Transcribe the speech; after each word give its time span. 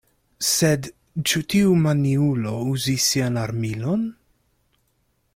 Sed 0.51 0.87
ĉu 1.31 1.41
tiu 1.53 1.75
maniulo 1.83 2.53
uzis 2.71 3.05
sian 3.11 3.37
armilon? 3.43 4.09